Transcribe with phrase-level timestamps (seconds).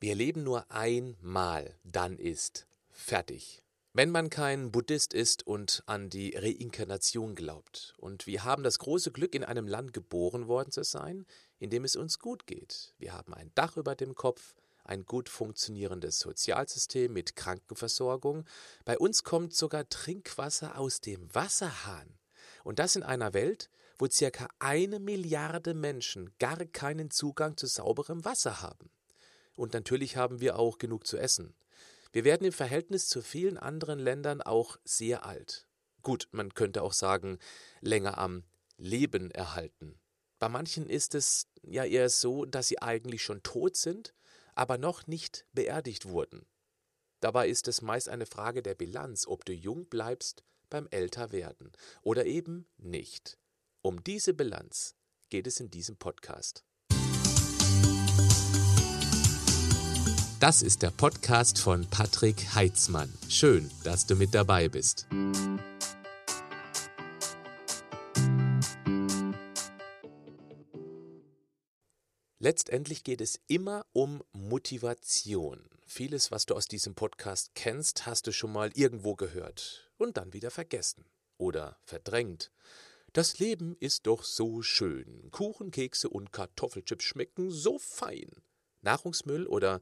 [0.00, 3.64] Wir leben nur einmal, dann ist fertig.
[3.92, 7.94] Wenn man kein Buddhist ist und an die Reinkarnation glaubt.
[7.98, 11.26] Und wir haben das große Glück, in einem Land geboren worden zu sein,
[11.58, 12.94] in dem es uns gut geht.
[12.98, 18.44] Wir haben ein Dach über dem Kopf, ein gut funktionierendes Sozialsystem mit Krankenversorgung.
[18.84, 22.20] Bei uns kommt sogar Trinkwasser aus dem Wasserhahn.
[22.62, 23.68] Und das in einer Welt,
[23.98, 28.92] wo circa eine Milliarde Menschen gar keinen Zugang zu sauberem Wasser haben.
[29.58, 31.52] Und natürlich haben wir auch genug zu essen.
[32.12, 35.66] Wir werden im Verhältnis zu vielen anderen Ländern auch sehr alt.
[36.02, 37.40] Gut, man könnte auch sagen,
[37.80, 38.44] länger am
[38.76, 39.98] Leben erhalten.
[40.38, 44.14] Bei manchen ist es ja eher so, dass sie eigentlich schon tot sind,
[44.54, 46.46] aber noch nicht beerdigt wurden.
[47.18, 52.26] Dabei ist es meist eine Frage der Bilanz, ob du jung bleibst beim Älterwerden oder
[52.26, 53.38] eben nicht.
[53.82, 54.94] Um diese Bilanz
[55.30, 56.64] geht es in diesem Podcast.
[60.40, 63.12] Das ist der Podcast von Patrick Heitzmann.
[63.28, 65.08] Schön, dass du mit dabei bist.
[72.38, 75.68] Letztendlich geht es immer um Motivation.
[75.86, 80.32] Vieles, was du aus diesem Podcast kennst, hast du schon mal irgendwo gehört und dann
[80.32, 81.04] wieder vergessen
[81.36, 82.52] oder verdrängt.
[83.12, 85.32] Das Leben ist doch so schön.
[85.32, 88.30] Kuchen, Kekse und Kartoffelchips schmecken so fein.
[88.82, 89.80] Nahrungsmüll oder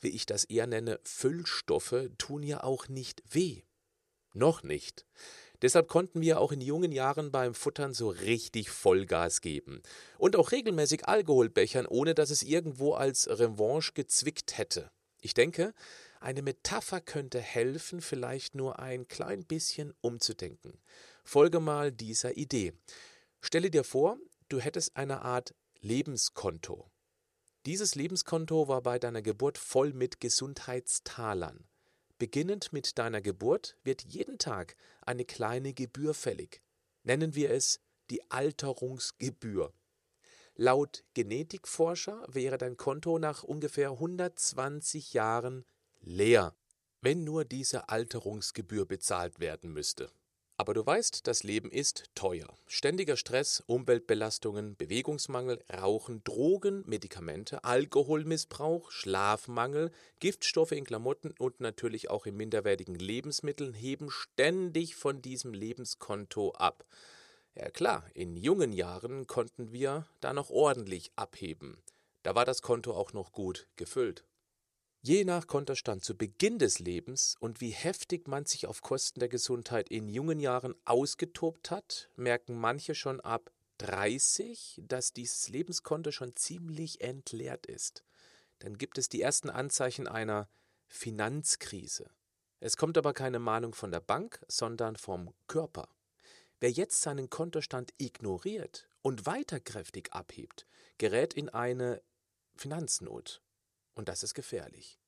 [0.00, 3.62] wie ich das eher nenne, Füllstoffe tun ja auch nicht weh.
[4.34, 5.06] Noch nicht.
[5.62, 9.82] Deshalb konnten wir auch in jungen Jahren beim Futtern so richtig Vollgas geben.
[10.18, 14.90] Und auch regelmäßig Alkohol bechern, ohne dass es irgendwo als Revanche gezwickt hätte.
[15.22, 15.72] Ich denke,
[16.20, 20.78] eine Metapher könnte helfen, vielleicht nur ein klein bisschen umzudenken.
[21.24, 22.74] Folge mal dieser Idee.
[23.40, 26.90] Stelle dir vor, du hättest eine Art Lebenskonto.
[27.66, 31.66] Dieses Lebenskonto war bei deiner Geburt voll mit Gesundheitstalern.
[32.16, 36.62] Beginnend mit deiner Geburt wird jeden Tag eine kleine Gebühr fällig.
[37.02, 39.72] Nennen wir es die Alterungsgebühr.
[40.54, 45.64] Laut Genetikforscher wäre dein Konto nach ungefähr 120 Jahren
[46.00, 46.54] leer,
[47.02, 50.12] wenn nur diese Alterungsgebühr bezahlt werden müsste.
[50.58, 52.48] Aber du weißt, das Leben ist teuer.
[52.66, 62.24] Ständiger Stress, Umweltbelastungen, Bewegungsmangel, Rauchen, Drogen, Medikamente, Alkoholmissbrauch, Schlafmangel, Giftstoffe in Klamotten und natürlich auch
[62.24, 66.86] in minderwertigen Lebensmitteln heben ständig von diesem Lebenskonto ab.
[67.54, 71.76] Ja klar, in jungen Jahren konnten wir da noch ordentlich abheben.
[72.22, 74.24] Da war das Konto auch noch gut gefüllt.
[75.08, 79.28] Je nach Konterstand zu Beginn des Lebens und wie heftig man sich auf Kosten der
[79.28, 86.34] Gesundheit in jungen Jahren ausgetobt hat, merken manche schon ab 30, dass dieses Lebenskonto schon
[86.34, 88.02] ziemlich entleert ist.
[88.58, 90.48] Dann gibt es die ersten Anzeichen einer
[90.88, 92.10] Finanzkrise.
[92.58, 95.88] Es kommt aber keine Mahnung von der Bank, sondern vom Körper.
[96.58, 100.66] Wer jetzt seinen Kontostand ignoriert und weiter kräftig abhebt,
[100.98, 102.02] gerät in eine
[102.56, 103.40] Finanznot.
[103.96, 105.00] Und das ist gefährlich.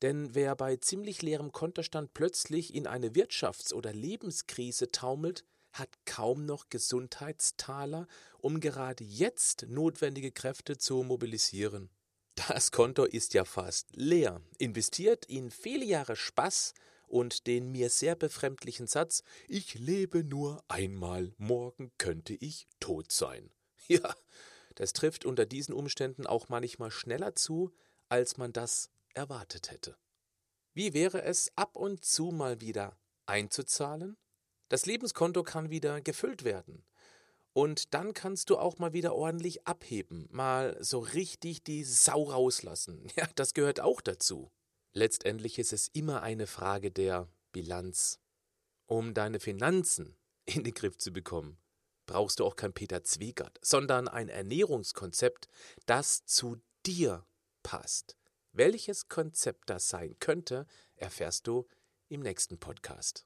[0.00, 6.46] Denn wer bei ziemlich leerem Konterstand plötzlich in eine Wirtschafts- oder Lebenskrise taumelt, hat kaum
[6.46, 8.06] noch Gesundheitstaler,
[8.38, 11.90] um gerade jetzt notwendige Kräfte zu mobilisieren.
[12.48, 16.72] Das Konto ist ja fast leer, investiert in viele Jahre Spaß
[17.06, 23.50] und den mir sehr befremdlichen Satz Ich lebe nur einmal, morgen könnte ich tot sein.
[23.88, 24.14] Ja,
[24.76, 27.72] das trifft unter diesen Umständen auch manchmal schneller zu,
[28.10, 29.96] als man das erwartet hätte.
[30.74, 34.16] Wie wäre es, ab und zu mal wieder einzuzahlen?
[34.68, 36.84] Das Lebenskonto kann wieder gefüllt werden.
[37.52, 43.08] Und dann kannst du auch mal wieder ordentlich abheben, mal so richtig die Sau rauslassen.
[43.16, 44.52] Ja, das gehört auch dazu.
[44.92, 48.20] Letztendlich ist es immer eine Frage der Bilanz.
[48.86, 51.58] Um deine Finanzen in den Griff zu bekommen,
[52.06, 55.48] brauchst du auch kein Peter Zwiegert, sondern ein Ernährungskonzept,
[55.86, 57.24] das zu dir
[57.62, 58.16] passt.
[58.52, 61.66] Welches Konzept das sein könnte, erfährst du
[62.08, 63.24] im nächsten Podcast.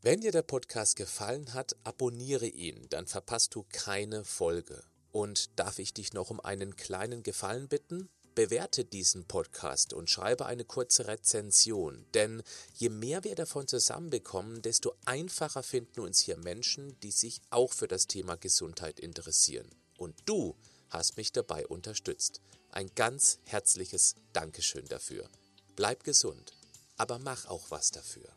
[0.00, 4.84] Wenn dir der Podcast gefallen hat, abonniere ihn, dann verpasst du keine Folge.
[5.10, 8.08] Und darf ich dich noch um einen kleinen Gefallen bitten?
[8.34, 12.44] Bewerte diesen Podcast und schreibe eine kurze Rezension, denn
[12.74, 17.88] je mehr wir davon zusammenbekommen, desto einfacher finden uns hier Menschen, die sich auch für
[17.88, 19.68] das Thema Gesundheit interessieren.
[19.96, 20.54] Und du
[20.90, 22.40] hast mich dabei unterstützt.
[22.70, 25.28] Ein ganz herzliches Dankeschön dafür.
[25.76, 26.56] Bleib gesund,
[26.96, 28.28] aber mach auch was dafür.